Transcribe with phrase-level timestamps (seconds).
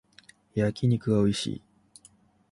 [0.55, 1.61] 焼き肉がおいしい